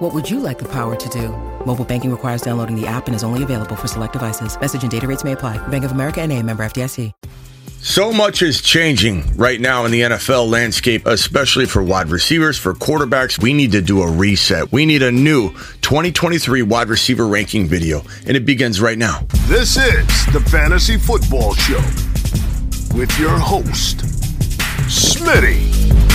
[0.00, 1.28] What would you like the power to do?
[1.66, 4.58] Mobile banking requires downloading the app and is only available for select devices.
[4.58, 5.58] Message and data rates may apply.
[5.68, 7.12] Bank of America and a member FDIC.
[7.82, 12.72] So much is changing right now in the NFL landscape, especially for wide receivers, for
[12.72, 13.42] quarterbacks.
[13.42, 14.72] We need to do a reset.
[14.72, 15.50] We need a new
[15.82, 19.26] 2023 wide receiver ranking video, and it begins right now.
[19.48, 21.80] This is the Fantasy Football Show
[22.96, 23.98] with your host,
[24.88, 26.09] Smitty.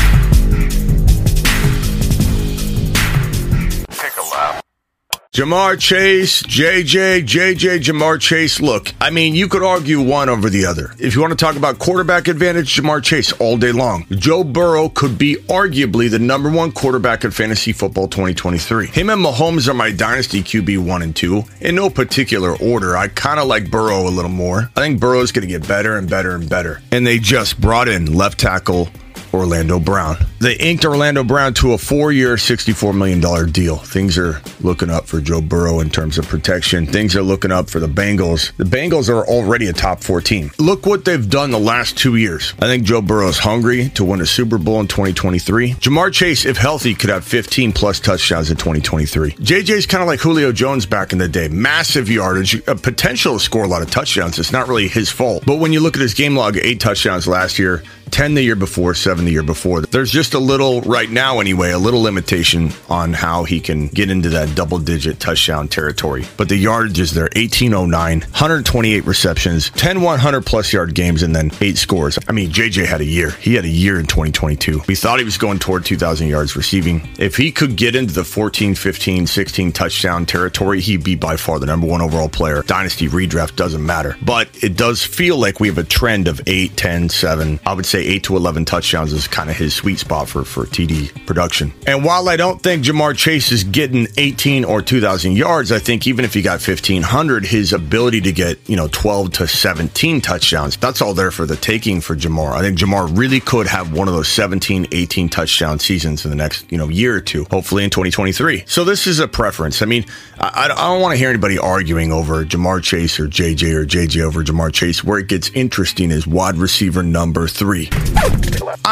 [5.35, 8.61] Ja'Marr Chase, JJ, JJ, Ja'Marr Chase.
[8.61, 10.93] Look, I mean, you could argue one over the other.
[10.97, 14.05] If you want to talk about quarterback advantage, Ja'Marr Chase all day long.
[14.11, 18.87] Joe Burrow could be arguably the number one quarterback in fantasy football 2023.
[18.87, 22.95] Him and Mahomes are my dynasty QB one and two in no particular order.
[22.95, 24.71] I kind of like Burrow a little more.
[24.77, 26.81] I think Burrow is going to get better and better and better.
[26.93, 28.87] And they just brought in left tackle
[29.35, 30.17] Orlando Brown.
[30.39, 33.77] They inked Orlando Brown to a four year, $64 million deal.
[33.77, 36.85] Things are looking up for Joe Burrow in terms of protection.
[36.85, 38.55] Things are looking up for the Bengals.
[38.57, 40.51] The Bengals are already a top four team.
[40.59, 42.53] Look what they've done the last two years.
[42.59, 45.73] I think Joe Burrow is hungry to win a Super Bowl in 2023.
[45.73, 49.31] Ja'Marr Chase, if healthy, could have 15 plus touchdowns in 2023.
[49.33, 51.47] JJ's kind of like Julio Jones back in the day.
[51.47, 54.39] Massive yardage, a potential to score a lot of touchdowns.
[54.39, 55.43] It's not really his fault.
[55.45, 58.55] But when you look at his game log, eight touchdowns last year, 10 the year
[58.55, 58.93] before,
[59.25, 59.81] 7 the year before.
[59.81, 64.09] There's just a little, right now anyway, a little limitation on how he can get
[64.09, 66.25] into that double digit touchdown territory.
[66.37, 71.51] But the yardage is there 1809, 128 receptions, 10 100 plus yard games, and then
[71.61, 72.19] eight scores.
[72.27, 73.31] I mean, JJ had a year.
[73.31, 74.81] He had a year in 2022.
[74.87, 77.07] We thought he was going toward 2,000 yards receiving.
[77.17, 81.59] If he could get into the 14, 15, 16 touchdown territory, he'd be by far
[81.59, 82.61] the number one overall player.
[82.63, 84.17] Dynasty redraft doesn't matter.
[84.21, 87.59] But it does feel like we have a trend of 8, 10, 7.
[87.65, 90.65] I would say 8 to 11 touchdowns is kind of his sweet spot for, for
[90.65, 91.73] TD production.
[91.87, 96.07] And while I don't think Ja'Marr Chase is getting 18 or 2,000 yards, I think
[96.07, 100.77] even if he got 1,500, his ability to get, you know, 12 to 17 touchdowns,
[100.77, 102.53] that's all there for the taking for Ja'Marr.
[102.53, 106.37] I think Ja'Marr really could have one of those 17, 18 touchdown seasons in the
[106.37, 108.63] next, you know, year or two, hopefully in 2023.
[108.67, 109.81] So this is a preference.
[109.81, 110.05] I mean,
[110.39, 114.21] I, I don't want to hear anybody arguing over Ja'Marr Chase or JJ or JJ
[114.21, 115.03] over Ja'Marr Chase.
[115.03, 117.89] Where it gets interesting is wide receiver number three.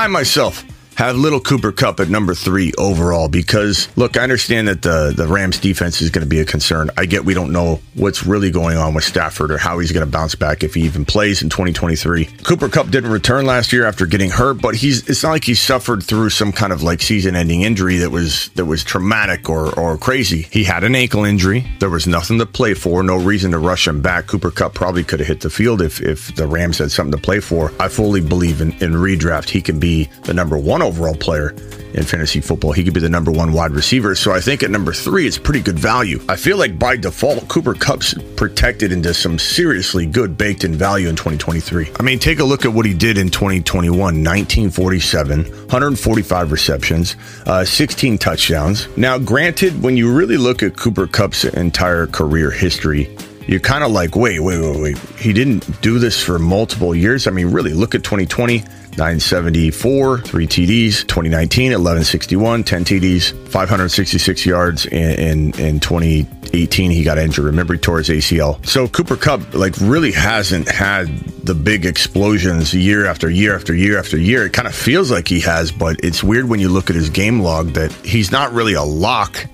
[0.07, 0.63] Myself
[0.95, 5.27] have little Cooper Kupp at number three overall because look, I understand that the the
[5.27, 6.89] Rams defense is going to be a concern.
[6.97, 10.05] I get we don't know what's really going on with Stafford or how he's going
[10.05, 12.25] to bounce back if he even plays in 2023.
[12.43, 15.55] Cooper Kupp didn't return last year after getting hurt, but he's it's not like he
[15.55, 19.97] suffered through some kind of like season-ending injury that was that was traumatic or or
[19.97, 20.43] crazy.
[20.51, 21.65] He had an ankle injury.
[21.79, 24.27] There was nothing to play for, no reason to rush him back.
[24.27, 27.17] Cooper Kupp probably could have hit the field if if the Rams had something to
[27.17, 27.71] play for.
[27.79, 31.55] I fully believe in in redraft he can be the number one overall player
[31.93, 32.71] in fantasy football.
[32.71, 34.15] He could be the number one wide receiver.
[34.15, 36.19] So I think at number three, it's pretty good value.
[36.27, 41.07] I feel like by default, Cooper Kupp's protected into some seriously good baked in value
[41.07, 41.91] in 2023.
[41.99, 47.15] I mean, take a look at what he did in 2021 1947, 145 receptions,
[47.45, 48.87] uh, 16 touchdowns.
[48.97, 53.15] Now, granted, when you really look at Cooper Kupp's entire career history,
[53.47, 54.97] you're kind of like, wait, wait, wait, wait.
[55.19, 57.27] He didn't do this for multiple years.
[57.27, 58.63] I mean, really, look at 2020.
[58.97, 61.01] 974, three TDs.
[61.07, 64.85] 2019, 1161, 10 TDs, 566 yards.
[64.85, 67.45] In, in, in 2018, he got injured.
[67.45, 68.63] Remember, he tore his ACL.
[68.65, 71.07] So Cooper Kupp, like, really hasn't had
[71.43, 74.45] the big explosions year after year after year after year.
[74.45, 77.09] It kind of feels like he has, but it's weird when you look at his
[77.09, 79.47] game log that he's not really a lock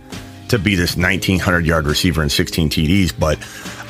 [0.49, 3.37] to be this 1900 yard receiver and 16 TDs, but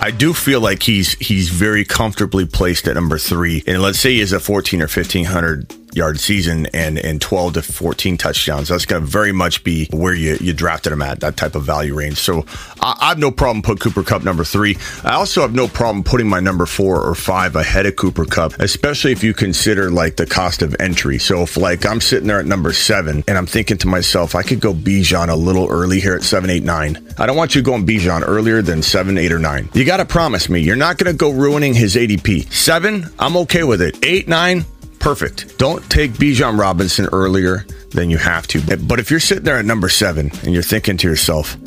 [0.02, 3.64] I do feel like he's he's very comfortably placed at number three.
[3.68, 7.62] And let's say he has a 14 or 1500 yard season and and 12 to
[7.62, 8.70] 14 touchdowns.
[8.70, 11.64] That's going to very much be where you, you drafted him at that type of
[11.64, 12.18] value range.
[12.18, 12.46] So
[12.82, 14.78] I, I have no problem put Cooper Kupp number three.
[15.04, 18.60] I also have no problem putting my number four or five ahead of Cooper Kupp,
[18.60, 21.20] especially if you consider like the cost of entry.
[21.20, 24.44] So if like I'm sitting there at number seven and I'm thinking to myself, I
[24.44, 27.06] could go Bijan a little early here at seven, eight, nine.
[27.18, 29.70] I don't want you going Bijan earlier than seven, eight, or nine.
[29.74, 32.52] You got to promise me you're not going to go ruining his ADP.
[32.52, 33.98] Seven, I'm okay with it.
[34.06, 34.66] Eight, nine,
[35.00, 35.58] perfect.
[35.58, 38.78] Don't take Bijan Robinson earlier than you have to.
[38.78, 41.58] But if you're sitting there at number seven and you're thinking to yourself,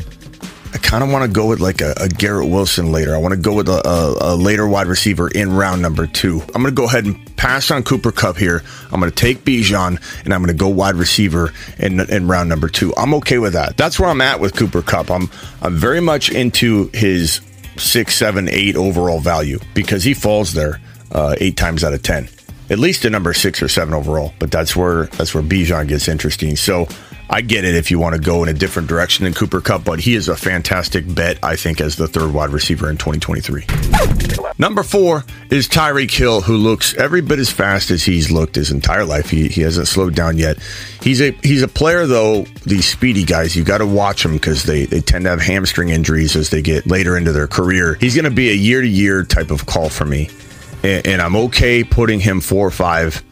[0.75, 3.15] I kind of want to go with like a, a, Garrett Wilson later.
[3.15, 6.41] I want to go with a, a, a, later wide receiver in round number two.
[6.55, 8.63] I'm going to go ahead and pass on Cooper Kupp here.
[8.91, 12.49] I'm going to take Bijan and I'm going to go wide receiver in, in round
[12.49, 12.95] number two.
[12.97, 13.77] I'm okay with that.
[13.77, 15.11] That's where I'm at with Cooper Kupp.
[15.11, 15.31] I'm
[15.61, 17.43] I'm very much into his
[17.77, 20.81] six, seven, eight overall value because he falls there
[21.11, 22.29] uh, eight times out of ten,
[22.73, 24.33] at least a number six or seven overall.
[24.39, 26.57] But that's where that's where Bijan gets interesting.
[26.57, 26.89] So
[27.33, 29.85] I get it if you want to go in a different direction than Cooper Kupp,
[29.85, 33.65] but he is a fantastic bet, I think, as the third wide receiver in 2023.
[34.59, 38.71] Number four is Tyreek Hill, who looks every bit as fast as he's looked his
[38.71, 39.31] entire life.
[39.31, 40.59] He, he hasn't slowed down yet.
[41.01, 42.45] He's a he's a player though.
[42.67, 45.89] These speedy guys, you got to watch them because they they tend to have hamstring
[45.89, 47.95] injuries as they get later into their career.
[47.95, 50.29] He's going to be a year to year type of call for me,
[50.83, 53.23] and, and I'm okay putting him four or five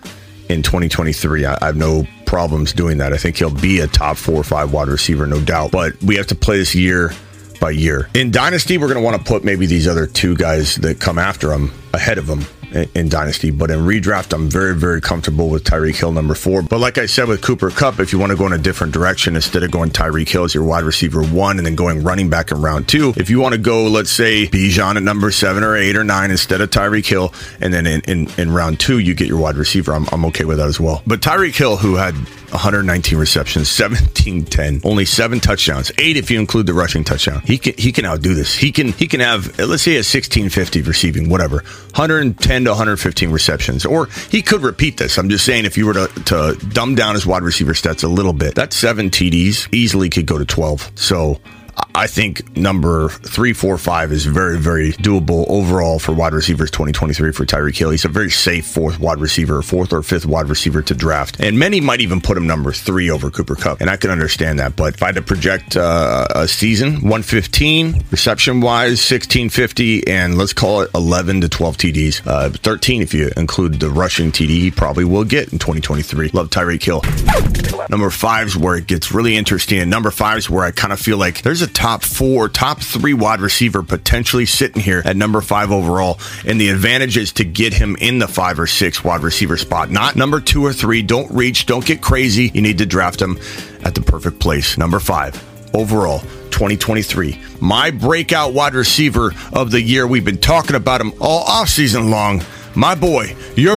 [0.49, 1.45] in 2023.
[1.45, 3.13] I, I have no problems doing that.
[3.13, 5.73] I think he'll be a top four or five wide receiver, no doubt.
[5.73, 7.13] But we have to play this year
[7.61, 8.09] by year.
[8.15, 11.19] In Dynasty, we're going to want to put maybe these other two guys that come
[11.19, 12.45] after him ahead of him
[12.95, 13.51] in Dynasty.
[13.51, 16.63] But in redraft, I'm very, very comfortable with Tyreek Hill number four.
[16.63, 18.93] But like I said with Cooper Kupp, if you want to go in a different
[18.93, 22.31] direction, instead of going Tyreek Hill as your wide receiver one and then going running
[22.31, 25.63] back in round two, if you want to go, let's say, Bijan at number seven
[25.63, 28.99] or eight or nine instead of Tyreek Hill, and then in, in, in round two,
[28.99, 31.03] you get your wide receiver, I'm, I'm okay with that as well.
[31.07, 32.15] But Tyreek Hill, who had
[32.51, 37.41] 119 receptions, 17 10, only seven touchdowns, eight if you include the rushing touchdown.
[37.45, 38.55] He can he can outdo this.
[38.55, 41.57] He can he can have let's say a 1650 receiving, whatever,
[41.95, 45.19] 110 to 115 receptions, or he could repeat this.
[45.19, 48.09] I'm just saying if you were to, to dumb down his wide receiver stats a
[48.09, 50.93] little bit, that seven TDs easily could go to 12.
[50.95, 51.41] So
[51.95, 57.33] I think number three, four, five is very, very doable overall for wide receivers 2023
[57.33, 57.91] for Tyreek Hill.
[57.91, 61.41] He's a very safe fourth wide receiver, fourth or fifth wide receiver to draft.
[61.41, 63.81] And many might even put him number three over Cooper Kupp.
[63.81, 64.77] And I can understand that.
[64.77, 70.53] But if I had to project uh, a season, 115 reception wise, 1650, and let's
[70.53, 74.71] call it 11 to 12 TDs, uh, 13 if you include the rushing TD he
[74.71, 76.31] probably will get in 2023.
[76.33, 77.03] Love Tyreek Hill.
[77.89, 79.79] Number five is where it gets really interesting.
[79.79, 82.81] And number five is where I kind of feel like there's a top four, top
[82.81, 86.19] three wide receiver potentially sitting here at number five overall.
[86.47, 89.91] And the advantage is to get him in the five or six wide receiver spot,
[89.91, 91.03] not number two or three.
[91.03, 92.51] Don't reach, don't get crazy.
[92.55, 93.39] You need to draft him
[93.85, 94.79] at the perfect place.
[94.79, 95.43] Number five
[95.75, 96.21] overall.
[96.51, 97.41] 2023.
[97.61, 100.07] My breakout wide receiver of the year.
[100.07, 102.43] We've been talking about him all offseason long.
[102.75, 103.77] My boy, your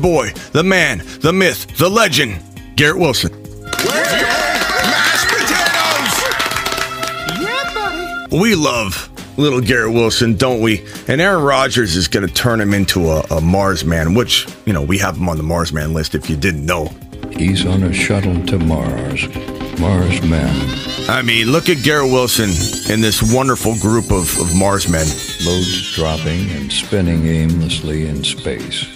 [0.00, 2.40] boy, the man, the myth, the legend,
[2.76, 3.30] Garrett Wilson.
[3.30, 6.14] mashed potatoes?
[7.38, 8.38] Yeah, buddy.
[8.38, 10.82] We love little Garrett Wilson, don't we?
[11.08, 14.72] And Aaron Rodgers is going to turn him into a, a Mars man, which, you
[14.72, 16.86] know, we have him on the Mars man list if you didn't know.
[17.36, 19.28] He's on a shuttle to Mars.
[19.78, 21.08] Mars man.
[21.10, 22.48] I mean, look at Garrett Wilson
[22.90, 25.06] and this wonderful group of, of Mars men.
[25.44, 28.86] Loads dropping and spinning aimlessly in space.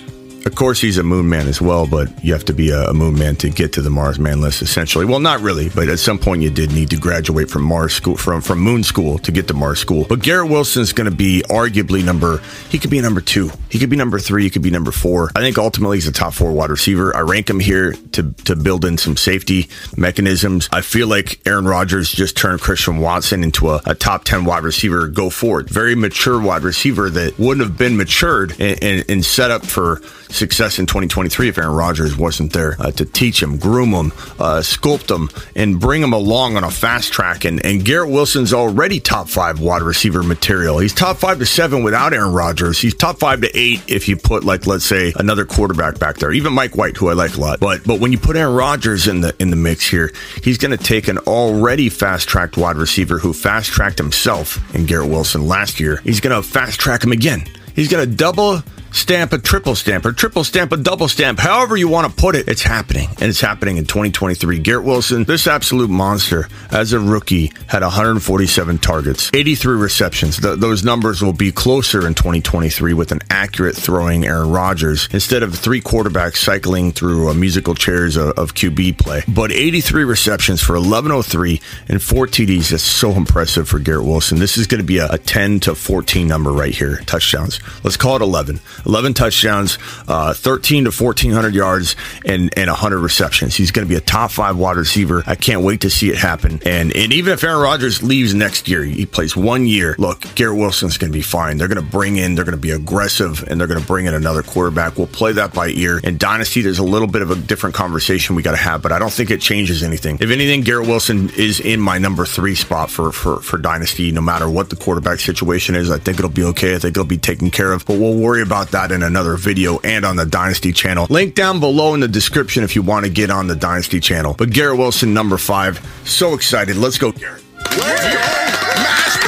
[0.46, 3.18] Of course, he's a moon man as well, but you have to be a, moon
[3.18, 5.04] man to get to the Mars man list, essentially.
[5.04, 8.16] Well, not really, but at some point you did need to graduate from Mars school,
[8.16, 10.06] from, from moon school to get to Mars school.
[10.08, 13.50] But Garrett Wilson's going to be arguably number, he could be number two.
[13.70, 14.44] He could be number three.
[14.44, 15.32] He could be number four.
[15.34, 17.14] I think ultimately he's a top four wide receiver.
[17.14, 20.68] I rank him here to, to build in some safety mechanisms.
[20.72, 24.62] I feel like Aaron Rodgers just turned Christian Watson into a, a top 10 wide
[24.62, 25.68] receiver go forward.
[25.68, 30.00] Very mature wide receiver that wouldn't have been matured and, and, and set up for
[30.36, 34.60] success in 2023 if Aaron Rodgers wasn't there uh, to teach him, groom him, uh,
[34.60, 37.44] sculpt him, and bring him along on a fast track.
[37.44, 40.78] And, and Garrett Wilson's already top five wide receiver material.
[40.78, 42.80] He's top five to seven without Aaron Rodgers.
[42.80, 46.32] He's top five to eight if you put like let's say another quarterback back there,
[46.32, 47.60] even Mike White, who I like a lot.
[47.60, 50.12] But but when you put Aaron Rodgers in the in the mix here,
[50.42, 54.86] he's going to take an already fast tracked wide receiver who fast tracked himself in
[54.86, 55.96] Garrett Wilson last year.
[56.04, 57.46] He's going to fast track him again.
[57.74, 58.62] He's going to double
[58.96, 62.34] stamp, a triple stamp, or triple stamp, a double stamp, however you want to put
[62.34, 63.08] it, it's happening.
[63.20, 64.58] And it's happening in 2023.
[64.58, 70.40] Garrett Wilson, this absolute monster, as a rookie, had 147 targets, 83 receptions.
[70.40, 75.42] Th- those numbers will be closer in 2023 with an accurate throwing Aaron Rodgers instead
[75.42, 79.22] of three quarterbacks cycling through a musical chairs of, of QB play.
[79.28, 82.70] But 83 receptions for 1103 and four TDs.
[82.70, 84.38] That's so impressive for Garrett Wilson.
[84.38, 86.96] This is going to be a, a 10 to 14 number right here.
[87.06, 87.60] Touchdowns.
[87.84, 88.60] Let's call it 11.
[88.86, 89.78] 11 touchdowns,
[90.08, 93.54] uh, 13 to 1400 yards, and, and 100 receptions.
[93.54, 95.22] He's going to be a top five wide receiver.
[95.26, 96.60] I can't wait to see it happen.
[96.64, 99.96] And, and even if Aaron Rodgers leaves next year, he plays one year.
[99.98, 101.58] Look, Garrett Wilson's going to be fine.
[101.58, 104.06] They're going to bring in, they're going to be aggressive, and they're going to bring
[104.06, 104.96] in another quarterback.
[104.96, 105.98] We'll play that by ear.
[105.98, 108.92] In Dynasty, there's a little bit of a different conversation we got to have, but
[108.92, 110.18] I don't think it changes anything.
[110.20, 114.20] If anything, Garrett Wilson is in my number three spot for, for, for Dynasty, no
[114.20, 115.90] matter what the quarterback situation is.
[115.90, 116.74] I think it'll be okay.
[116.74, 119.78] I think it'll be taken care of, but we'll worry about that in another video
[119.80, 121.06] and on the Dynasty channel.
[121.10, 124.34] Link down below in the description if you want to get on the Dynasty channel.
[124.36, 125.80] But Garrett Wilson, number five.
[126.04, 126.76] So excited.
[126.76, 127.42] Let's go, Garrett.
[127.76, 129.20] Mashed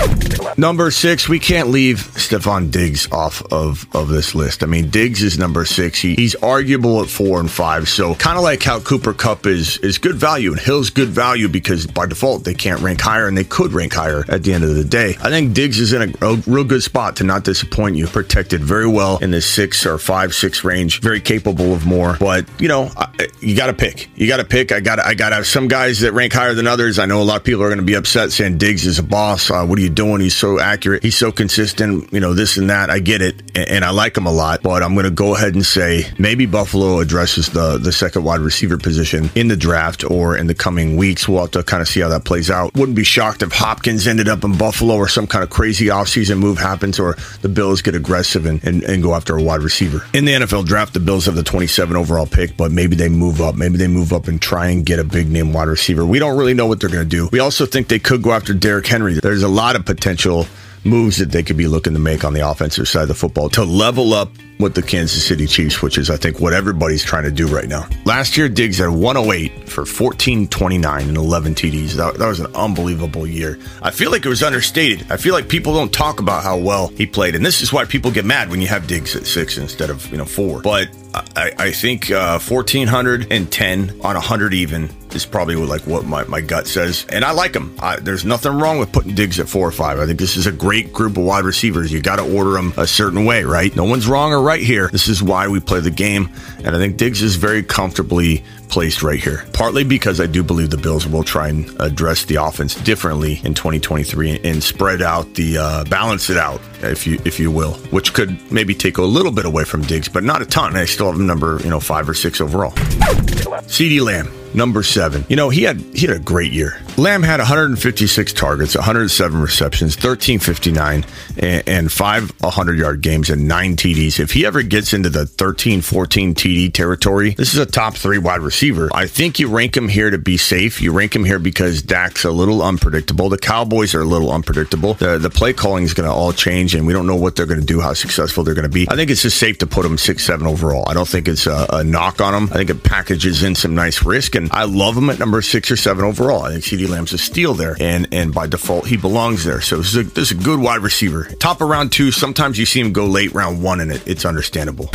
[0.00, 0.58] potatoes.
[0.58, 4.62] Number six, we can't leave Stefon Diggs off of, of this list.
[4.62, 6.00] I mean, Diggs is number six.
[6.00, 7.88] He, he's arguable at four and five.
[7.88, 11.48] So kind of like how Cooper Kupp is is good value and Hill's good value
[11.48, 14.64] because by default they can't rank higher and they could rank higher at the end
[14.64, 15.16] of the day.
[15.20, 18.06] I think Diggs is in a, a real good spot to not disappoint you.
[18.06, 21.00] Protected very well in the six or five six range.
[21.00, 22.16] Very capable of more.
[22.18, 24.08] But you know, I, you got to pick.
[24.16, 24.72] You got to pick.
[24.72, 26.98] I got I got to have some guys that rank higher than others.
[26.98, 29.02] I know a lot of people are going to be upset saying Diggs is a
[29.02, 29.50] boss.
[29.50, 30.20] Uh, what are you doing?
[30.20, 31.02] He's so accurate.
[31.02, 32.12] He's so consistent.
[32.16, 32.88] You know this and that.
[32.88, 34.62] I get it, and, and I like him a lot.
[34.62, 38.40] But I'm going to go ahead and say maybe Buffalo addresses the the second wide
[38.40, 41.28] receiver position in the draft or in the coming weeks.
[41.28, 42.72] We'll have to kind of see how that plays out.
[42.74, 46.38] Wouldn't be shocked if Hopkins ended up in Buffalo or some kind of crazy offseason
[46.38, 50.02] move happens or the Bills get aggressive and, and, and go after a wide receiver.
[50.14, 53.42] In the NFL draft, the Bills have the 27 overall pick, but maybe they move
[53.42, 53.56] up.
[53.56, 56.06] Maybe they move up and try and get a big name wide receiver.
[56.06, 57.28] We don't really know what they're going to do.
[57.30, 59.20] We also think they could go after Derrick Henry.
[59.20, 60.46] There's a lot of potential
[60.86, 63.48] moves that they could be looking to make on the offensive side of the football
[63.50, 67.24] to level up with the Kansas City Chiefs, which is, I think, what everybody's trying
[67.24, 67.86] to do right now.
[68.04, 71.92] Last year, Diggs had 108 for 14, 29, and 11 TDs.
[71.92, 73.58] That, that was an unbelievable year.
[73.82, 75.10] I feel like it was understated.
[75.10, 77.84] I feel like people don't talk about how well he played, and this is why
[77.84, 80.62] people get mad when you have Diggs at six instead of you know four.
[80.62, 86.40] But I, I think uh, 1410 on 100 even is probably like what my, my
[86.40, 87.06] gut says.
[87.10, 87.76] And I like him.
[87.80, 89.98] I, there's nothing wrong with putting Diggs at four or five.
[89.98, 91.92] I think this is a great group of wide receivers.
[91.92, 93.74] You got to order them a certain way, right?
[93.74, 94.88] No one's wrong or right here.
[94.88, 96.30] This is why we play the game.
[96.58, 99.44] And I think Diggs is very comfortably placed right here.
[99.52, 103.54] Partly because I do believe the Bills will try and address the offense differently in
[103.54, 108.12] 2023 and spread out the uh, balance it out, if you if you will, which
[108.12, 110.76] could maybe take a little bit away from Diggs, but not a ton.
[110.76, 112.72] I still have him number you know five or six overall.
[112.72, 115.24] CeeDee Lamb number seven.
[115.28, 116.80] You know, he had he had a great year.
[116.96, 121.04] Lamb had 156 targets, 107 receptions, 1359,
[121.38, 124.18] and, and five 100 yard games and nine TDs.
[124.18, 128.18] If he ever gets into the 13, 14 TD territory, this is a top three
[128.18, 128.88] wide receiver.
[128.94, 130.80] I think you rank him here to be safe.
[130.80, 133.28] You rank him here because Dak's a little unpredictable.
[133.28, 134.94] The Cowboys are a little unpredictable.
[134.94, 137.46] The, the play calling is going to all change, and we don't know what they're
[137.46, 138.88] going to do, how successful they're going to be.
[138.88, 140.84] I think it's just safe to put him six, seven overall.
[140.88, 142.44] I don't think it's a, a knock on him.
[142.52, 145.70] I think it packages in some nice risk, and I love him at number six
[145.70, 146.42] or seven overall.
[146.42, 149.60] I think CeeDee Lamb's a steal there, and and by default he belongs there.
[149.60, 151.24] So this is a, this is a good wide receiver.
[151.38, 152.10] Top of round two.
[152.10, 154.90] Sometimes you see him go late round one, and it, it's understandable.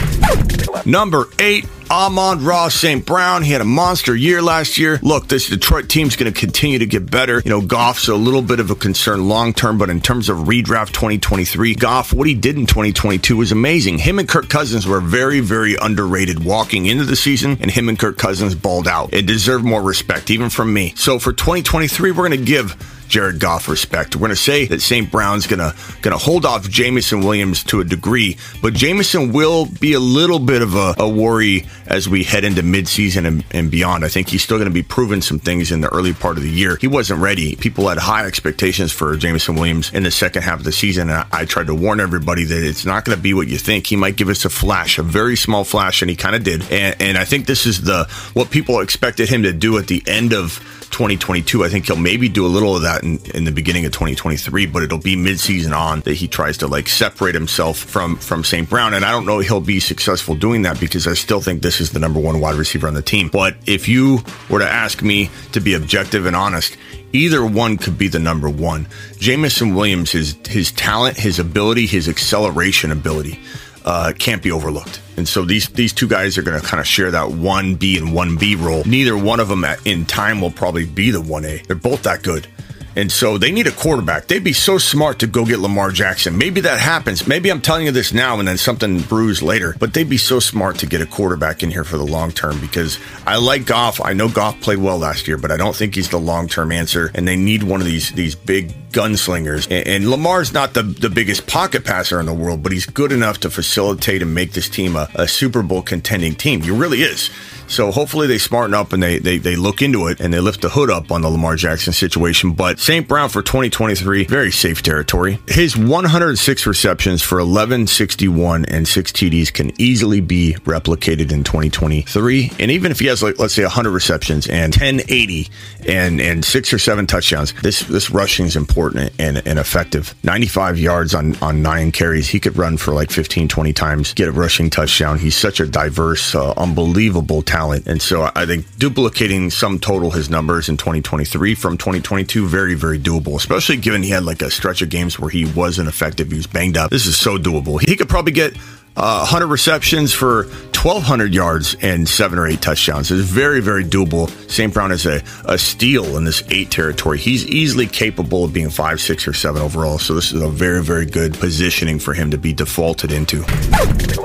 [0.86, 3.06] Number eight, Amon-Ra St.
[3.06, 3.44] Brown.
[3.44, 4.98] He had a monster year last year.
[5.04, 7.42] Look, this Detroit team's going to continue to get better.
[7.44, 10.38] You know, Goff's a little bit of a concern long term, but in terms of
[10.38, 13.98] redraft 2023, Goff, what he did in 2022 was amazing.
[13.98, 18.00] Him and Kirk Cousins were very, very underrated walking into the season, and him and
[18.00, 19.14] Kirk Cousins balled out.
[19.14, 20.94] It deserved more respect, even from me.
[20.96, 24.16] So for 2023, we're going to give Jared Goff respect.
[24.16, 25.12] We're going to say that St.
[25.12, 29.66] Brown's going to going to hold off Jameson Williams to a degree, but Jameson will
[29.66, 33.70] be a little bit of a, a worry as we head into midseason and, and
[33.70, 34.06] beyond.
[34.06, 36.44] I think he's still going to be proving some things in the early part of
[36.44, 36.78] the year.
[36.80, 37.58] He wasn't ready.
[37.58, 41.20] People had high expectations for Jameson Williams in the second half of the season, and
[41.20, 43.88] I, I tried to warn everybody that it's not going to be what you think.
[43.88, 46.62] He might give us a flash, a very small flash, and he kind of did.
[46.72, 50.02] And, and I think this is the what people expected him to do at the
[50.08, 51.64] end of 2022.
[51.64, 54.68] I think he'll maybe do a little of that in, in the beginning of 2023,
[54.68, 58.70] but it'll be midseason on that he tries to like separate himself from from St.
[58.70, 58.94] Brown.
[58.94, 61.92] And I don't know he'll be successful doing that because I still think this is
[61.92, 63.30] the number one wide receiver on the team.
[63.30, 64.20] But if you
[64.50, 66.78] were to ask me to be objective and honest,
[67.14, 68.88] Either one could be the number one.
[69.18, 73.38] Jameson Williams, his his talent, his ability, his acceleration ability,
[73.86, 75.02] uh, can't be overlooked.
[75.18, 77.98] And so these these two guys are going to kind of share that one B
[77.98, 78.84] and one B role.
[78.86, 81.58] Neither one of them at, in time will probably be the one A.
[81.68, 82.48] They're both that good.
[82.96, 84.28] And so they need a quarterback.
[84.28, 86.38] They'd be so smart to go get Lamar Jackson.
[86.38, 87.28] Maybe that happens.
[87.28, 90.40] Maybe I'm telling you this now and then something brews later, but they'd be so
[90.40, 94.02] smart to get a quarterback in here for the long term because I like Goff.
[94.02, 96.72] I know Goff played well last year, but I don't think he's the long term
[96.72, 97.12] answer.
[97.16, 99.66] And they need one of these these big gunslingers.
[99.72, 103.12] And, and, Lamar's not the, the biggest pocket passer in the world, but he's good
[103.12, 106.62] enough to facilitate and make this team a, a Super Bowl contending team.
[106.62, 107.30] He really is.
[107.72, 110.60] So hopefully they smarten up and they, they, they look into it and they lift
[110.60, 112.52] the hood up on the Lamar Jackson situation.
[112.52, 113.08] But St.
[113.08, 115.40] Brown for 2023, very safe territory.
[115.48, 122.52] His 106 receptions for 1161 and six TDs can easily be replicated in 2023.
[122.60, 125.48] And even if he has like let's say 100 receptions and 1080
[125.88, 130.14] and and six or seven touchdowns, this this rushing is important and, and effective.
[130.24, 132.28] 95 yards on on nine carries.
[132.28, 135.18] He could run for like 15 20 times, get a rushing touchdown.
[135.18, 137.88] He's such a diverse, uh, unbelievable talent talent.
[137.88, 143.00] And so I think duplicating some total his numbers in 2023 from 2022, very, very
[143.00, 146.32] doable, especially given he had like a stretch of games where he wasn't effective.
[146.32, 146.90] He was banged up.
[146.90, 147.80] This is so doable.
[147.80, 148.56] He could probably get
[148.98, 153.12] uh, 100 receptions for 1,200 yards and seven or eight touchdowns.
[153.12, 154.28] It's very, very doable.
[154.50, 154.74] St.
[154.74, 157.20] Brown is a, a steal in this eight territory.
[157.20, 160.00] He's easily capable of being five, six, or seven overall.
[160.00, 163.44] So this is a very, very good positioning for him to be defaulted into.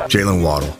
[0.08, 0.76] Jalen Waddle.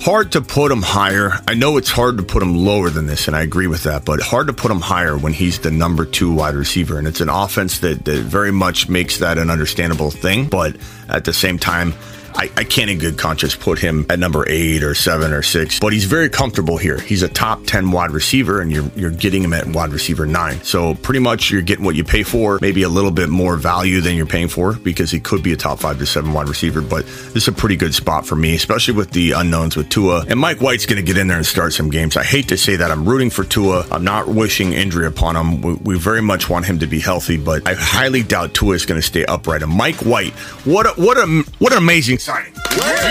[0.00, 1.32] Hard to put him higher.
[1.48, 4.04] I know it's hard to put him lower than this, and I agree with that,
[4.04, 6.98] but hard to put him higher when he's the number two wide receiver.
[6.98, 10.46] And it's an offense that, that very much makes that an understandable thing.
[10.46, 10.76] But
[11.08, 11.94] at the same time,
[12.38, 15.80] I, I can't in good conscience put him at number eight or seven or six,
[15.80, 17.00] but he's very comfortable here.
[17.00, 20.62] He's a top 10 wide receiver and you're, you're getting him at wide receiver nine.
[20.62, 24.00] So pretty much you're getting what you pay for, maybe a little bit more value
[24.00, 26.80] than you're paying for because he could be a top five to seven wide receiver,
[26.80, 30.24] but this is a pretty good spot for me, especially with the unknowns with Tua.
[30.28, 32.16] And Mike White's going to get in there and start some games.
[32.16, 32.92] I hate to say that.
[32.92, 33.84] I'm rooting for Tua.
[33.90, 35.60] I'm not wishing injury upon him.
[35.60, 38.86] We, we very much want him to be healthy, but I highly doubt Tua is
[38.86, 39.64] going to stay upright.
[39.64, 41.26] And Mike White, what a, what a,
[41.58, 42.52] what an amazing signing.
[42.76, 43.02] Mashed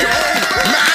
[0.53, 0.86] potatoes!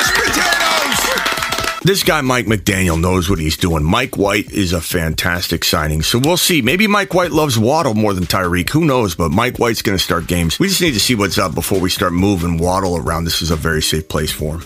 [1.84, 3.82] This guy, Mike McDaniel, knows what he's doing.
[3.82, 6.02] Mike White is a fantastic signing.
[6.02, 6.62] So we'll see.
[6.62, 8.70] Maybe Mike White loves Waddle more than Tyreek.
[8.70, 9.16] Who knows?
[9.16, 10.60] But Mike White's going to start games.
[10.60, 13.24] We just need to see what's up before we start moving Waddle around.
[13.24, 14.62] This is a very safe place for him.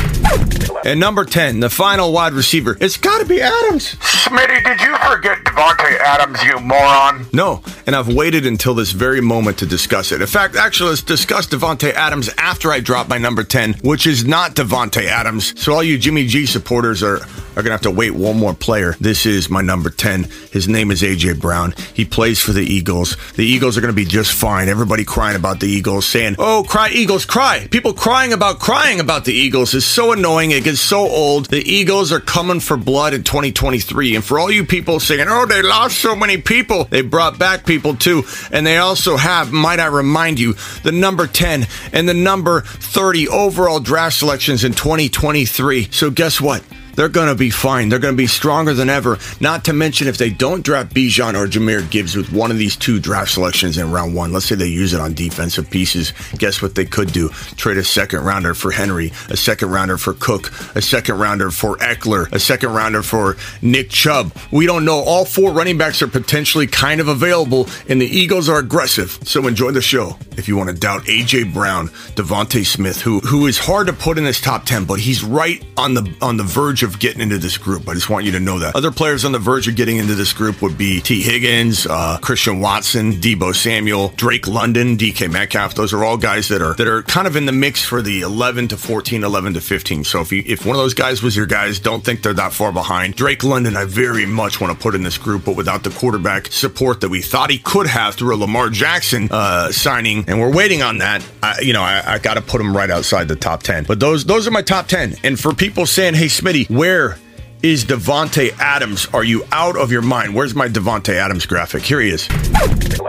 [0.85, 2.77] And number 10, the final wide receiver.
[2.83, 3.95] It's got to be Adams.
[3.95, 7.27] Smitty, did you forget Davante Adams, you moron?
[7.33, 10.21] No, and I've waited until this very moment to discuss it.
[10.21, 14.27] In fact, actually, let's discuss Davante Adams after I drop my number 10, which is
[14.27, 15.59] not Davante Adams.
[15.61, 17.21] So all you Jimmy G supporters are
[17.57, 18.95] are going to have to wait one more player.
[19.01, 20.25] This is my number 10.
[20.53, 21.73] His name is AJ Brown.
[21.95, 23.17] He plays for the Eagles.
[23.33, 24.69] The Eagles are going to be just fine.
[24.69, 29.25] Everybody crying about the Eagles saying, "Oh, cry Eagles, cry." People crying about crying about
[29.25, 30.51] the Eagles is so annoying.
[30.51, 31.47] It gets so old.
[31.47, 34.17] The Eagles are coming for blood in 2023.
[34.17, 37.65] And for all you people saying, "Oh, they lost so many people." They brought back
[37.65, 38.25] people too.
[38.53, 43.29] And they also have, might I remind you, the number 10 and the number 30
[43.29, 45.89] overall draft selections in 2023.
[45.91, 46.63] So guess what?
[46.97, 47.89] They're going to be fine.
[47.89, 49.19] They're going to be stronger than ever.
[49.41, 52.75] Not to mention, if they don't draft Bijan or Jahmyr Gibbs with one of these
[52.75, 56.63] two draft selections in round one, let's say they use it on defensive pieces, guess
[56.63, 57.29] what they could do?
[57.57, 61.77] Trade a second rounder for Henry, a second rounder for Cook, a second rounder for
[61.77, 64.33] Ekeler, a second rounder for Nick Chubb.
[64.51, 65.01] We don't know.
[65.01, 69.19] All four running backs are potentially kind of available, and the Eagles are aggressive.
[69.25, 70.17] So enjoy the show.
[70.37, 74.19] If you want to doubt AJ Brown, DeVonta Smith, who who is hard to put
[74.19, 77.39] in this top ten, but he's right on the on the verge of getting into
[77.39, 77.89] this group.
[77.89, 78.77] I just want you to know that.
[78.77, 82.19] Other players on the verge of getting into this group would be Tee Higgins, uh,
[82.21, 85.75] Christian Watson, Deebo Samuel, Drake London, DK Metcalf.
[85.75, 88.21] Those are all guys that are that are kind of in the mix for the
[88.21, 90.05] 11 to 14, 11 to 15.
[90.05, 92.53] So if you, if one of those guys was your guys, don't think they're that
[92.53, 93.17] far behind.
[93.17, 96.49] Drake London, I very much want to put in this group, but without the quarterback
[96.49, 100.53] support that we thought he could have through a Lamar Jackson uh, signing, and we're
[100.53, 101.27] waiting on that.
[101.43, 103.85] I, you know, I, I got to put him right outside the top 10.
[103.85, 105.17] But those those are my top 10.
[105.25, 107.17] And for people saying, "Hey, Smitty, where
[107.63, 109.09] is Davante Adams.
[109.13, 110.35] Are you out of your mind?
[110.35, 111.83] Where's my Davante Adams graphic?
[111.83, 112.29] Here he is.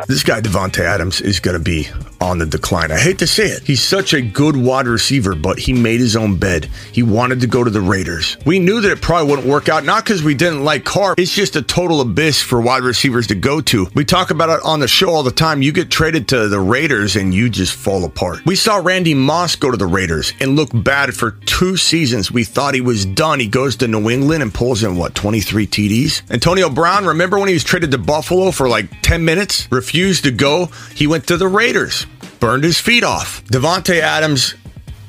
[0.07, 1.87] This guy Davante Adams is going to be
[2.21, 2.91] on the decline.
[2.91, 3.63] I hate to say it.
[3.63, 6.69] He's such a good wide receiver, but he made his own bed.
[6.91, 8.37] He wanted to go to the Raiders.
[8.45, 11.15] We knew that it probably wouldn't work out, not because we didn't like Carr.
[11.17, 13.87] It's just a total abyss for wide receivers to go to.
[13.93, 15.61] We talk about it on the show all the time.
[15.61, 18.45] You get traded to the Raiders and you just fall apart.
[18.45, 22.31] We saw Randy Moss go to the Raiders and look bad for two seasons.
[22.31, 23.39] We thought he was done.
[23.39, 26.31] He goes to New England and pulls in what, 23 TDs?
[26.31, 29.67] Antonio Brown, remember when he was traded to Buffalo for like 10 minutes?
[29.71, 30.67] Refused to go.
[30.95, 32.06] He went to the Raiders
[32.39, 33.43] burned his feet off.
[33.45, 34.55] Davante Adams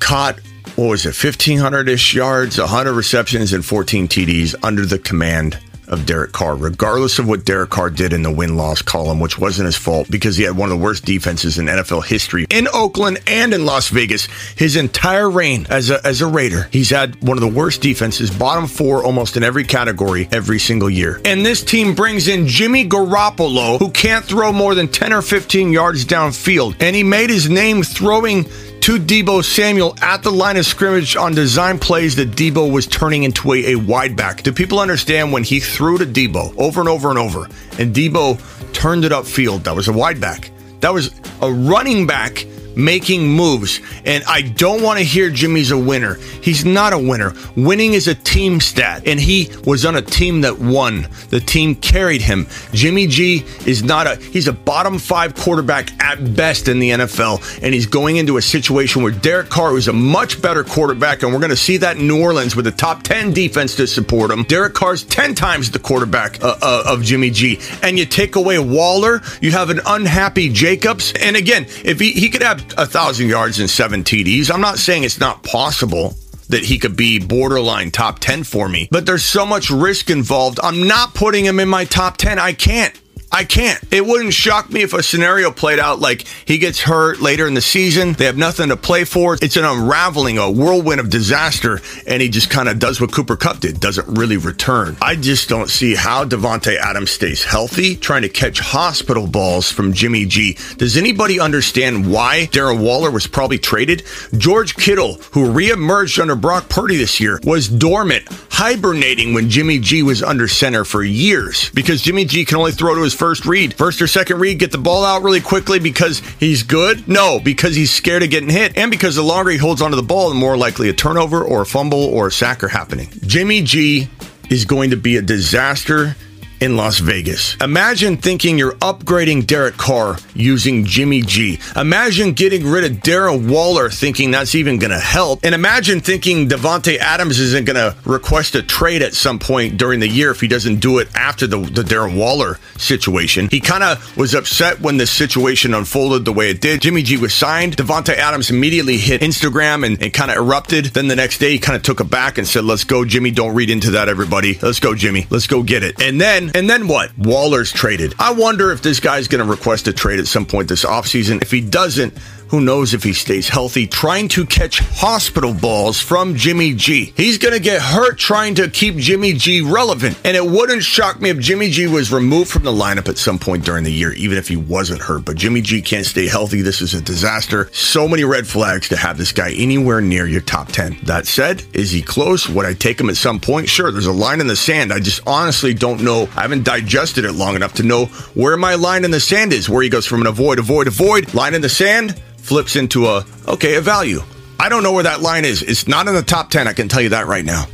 [0.00, 0.38] caught
[0.76, 5.58] what was it, 1,500 ish yards, 100 receptions, and 14 TDs under the command
[5.88, 9.38] of Derek Carr, regardless of what Derek Carr did in the win loss column, which
[9.38, 12.68] wasn't his fault because he had one of the worst defenses in NFL history in
[12.72, 14.26] Oakland and in Las Vegas.
[14.56, 18.30] His entire reign as a, as a Raider, he's had one of the worst defenses,
[18.30, 21.20] bottom four almost in every category every single year.
[21.24, 25.72] And this team brings in Jimmy Garoppolo, who can't throw more than 10 or 15
[25.72, 26.76] yards downfield.
[26.80, 28.46] And he made his name throwing
[28.80, 33.24] to Deebo Samuel at the line of scrimmage on design plays that Deebo was turning
[33.24, 34.42] into a, a wide back.
[34.42, 37.44] Do people understand when he threw to Deebo over and over and over
[37.78, 39.64] and Deebo turned it upfield?
[39.64, 40.50] That was a wide back.
[40.80, 42.46] That was a running back
[42.78, 43.80] making moves.
[44.06, 46.14] And I don't want to hear Jimmy's a winner.
[46.42, 47.34] He's not a winner.
[47.56, 51.08] Winning is a team stat, and he was on a team that won.
[51.30, 52.46] The team carried him.
[52.72, 57.62] Jimmy G is not a, he's a bottom five quarterback at best in the NFL,
[57.62, 61.32] and he's going into a situation where Derek Carr is a much better quarterback, and
[61.32, 64.30] we're going to see that in New Orleans with a top 10 defense to support
[64.30, 64.44] him.
[64.44, 67.58] Derek Carr's 10 times the quarterback uh, uh, of Jimmy G.
[67.82, 71.12] And you take away Waller, you have an unhappy Jacobs.
[71.20, 74.52] And again, if he, he could have a thousand yards and seven TDs.
[74.52, 76.14] I'm not saying it's not possible
[76.48, 80.58] that he could be borderline top 10 for me, but there's so much risk involved.
[80.62, 82.38] I'm not putting him in my top 10.
[82.38, 82.98] I can't.
[83.30, 83.80] I can't.
[83.92, 87.54] It wouldn't shock me if a scenario played out like he gets hurt later in
[87.54, 88.14] the season.
[88.14, 89.36] They have nothing to play for.
[89.40, 93.36] It's an unraveling, a whirlwind of disaster, and he just kind of does what Cooper
[93.36, 94.96] Kupp did, doesn't really return.
[95.02, 99.92] I just don't see how Davante Adams stays healthy, trying to catch hospital balls from
[99.92, 100.56] Jimmy G.
[100.76, 104.04] Does anybody understand why Darren Waller was probably traded?
[104.38, 108.24] George Kittle, who reemerged under Brock Purdy this year, was dormant,
[108.58, 112.92] hibernating when Jimmy G was under center for years because Jimmy G can only throw
[112.92, 113.72] to his first read.
[113.72, 117.06] First or second read, get the ball out really quickly because he's good?
[117.06, 118.76] No, because he's scared of getting hit.
[118.76, 121.62] And because the longer he holds onto the ball, the more likely a turnover or
[121.62, 123.08] a fumble or a sack are happening.
[123.20, 124.08] Jimmy G
[124.50, 126.16] is going to be a disaster
[126.60, 127.56] in Las Vegas.
[127.60, 131.58] Imagine thinking you're upgrading Derek Carr using Jimmy G.
[131.76, 135.40] Imagine getting rid of Darren Waller thinking that's even going to help.
[135.44, 140.00] And imagine thinking Davante Adams isn't going to request a trade at some point during
[140.00, 143.48] the year if he doesn't do it after the, the Darren Waller situation.
[143.50, 146.82] He kind of was upset when the situation unfolded the way it did.
[146.82, 147.76] Jimmy G was signed.
[147.76, 150.86] Davante Adams immediately hit Instagram and, and kind of erupted.
[150.86, 153.30] Then the next day he kind of took it back and said, let's go, Jimmy.
[153.30, 154.58] Don't read into that, everybody.
[154.60, 155.26] Let's go, Jimmy.
[155.30, 156.00] Let's go get it.
[156.00, 157.16] And then and then what?
[157.18, 158.14] Waller's traded.
[158.18, 161.42] I wonder if this guy's going to request a trade at some point this offseason.
[161.42, 162.14] If he doesn't,
[162.50, 167.12] who knows if he stays healthy, trying to catch hospital balls from Jimmy G.
[167.16, 170.18] He's going to get hurt trying to keep Jimmy G relevant.
[170.24, 173.38] And it wouldn't shock me if Jimmy G was removed from the lineup at some
[173.38, 175.24] point during the year, even if he wasn't hurt.
[175.24, 176.62] But Jimmy G can't stay healthy.
[176.62, 177.68] This is a disaster.
[177.72, 180.98] So many red flags to have this guy anywhere near your top 10.
[181.04, 182.48] That said, is he close?
[182.48, 183.68] Would I take him at some point?
[183.68, 184.92] Sure, there's a line in the sand.
[184.92, 186.28] I just honestly don't know.
[186.36, 189.68] I haven't digested it long enough to know where my line in the sand is,
[189.68, 193.24] where he goes from an avoid, avoid, avoid, line in the sand flips into a
[193.46, 194.20] okay a value.
[194.58, 195.62] I don't know where that line is.
[195.62, 196.66] It's not in the top 10.
[196.66, 197.66] I can tell you that right now.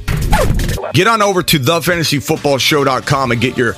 [0.92, 3.74] Get on over to thefantasyfootballshow.com and get your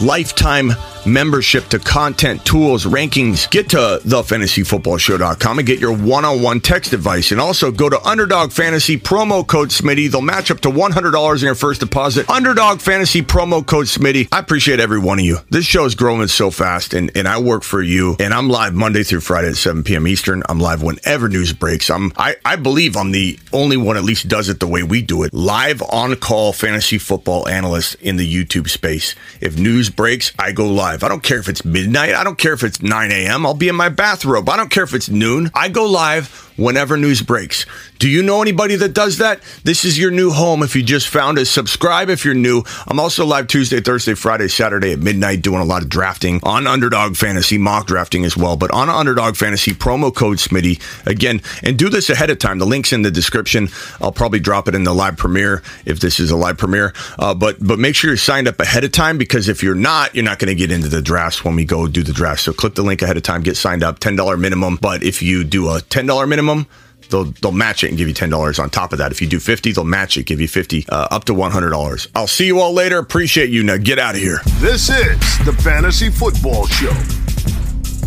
[0.00, 0.72] lifetime
[1.06, 3.50] membership to content tools rankings.
[3.50, 7.32] Get to the thefantasyfootballshow.com and get your one-on-one text advice.
[7.32, 10.10] And also go to underdog fantasy promo code smitty.
[10.10, 12.28] They'll match up to $100 in your first deposit.
[12.28, 14.28] Underdog fantasy promo code smitty.
[14.32, 15.38] I appreciate every one of you.
[15.50, 18.16] This show is growing so fast and, and i work for you.
[18.20, 20.42] And i'm live monday through friday at 7 p.m eastern.
[20.48, 21.90] I'm live whenever news breaks.
[21.90, 25.02] I'm i, I believe i'm the only one at least does it the way we
[25.02, 25.32] do it.
[25.32, 29.14] Live on call fantasy football analyst in the youtube space.
[29.40, 31.02] If news breaks i go live live.
[31.02, 32.14] I don't care if it's midnight.
[32.14, 33.46] I don't care if it's 9 a.m.
[33.46, 34.48] I'll be in my bathrobe.
[34.48, 35.50] I don't care if it's noon.
[35.54, 37.66] I go live whenever news breaks.
[37.98, 39.40] Do you know anybody that does that?
[39.64, 41.48] This is your new home if you just found us.
[41.48, 42.64] Subscribe if you're new.
[42.88, 46.66] I'm also live Tuesday, Thursday, Friday, Saturday at midnight doing a lot of drafting on
[46.66, 48.56] Underdog Fantasy, mock drafting as well.
[48.56, 50.80] But on Underdog Fantasy, promo code Smitty.
[51.06, 52.58] Again, and do this ahead of time.
[52.58, 53.68] The link's in the description.
[54.00, 56.92] I'll probably drop it in the live premiere if this is a live premiere.
[57.18, 60.14] Uh, but but make sure you're signed up ahead of time because if you're not,
[60.14, 62.40] you're not going to get into the drafts when we go do the draft.
[62.42, 64.78] So click the link ahead of time, get signed up, $10 minimum.
[64.80, 66.66] But if you do a $10 minimum,
[67.10, 69.12] they'll they'll match it and give you ten dollars on top of that.
[69.12, 71.70] If you do fifty, they'll match it, give you fifty, uh, up to one hundred
[71.70, 72.08] dollars.
[72.14, 72.98] I'll see you all later.
[72.98, 73.62] Appreciate you.
[73.62, 74.40] Now get out of here.
[74.58, 76.94] This is the Fantasy Football Show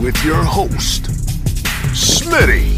[0.02, 1.04] with your host,
[1.94, 2.76] Smitty.